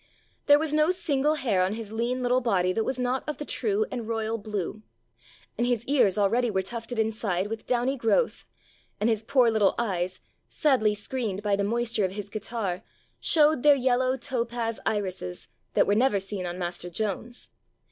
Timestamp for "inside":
6.97-7.45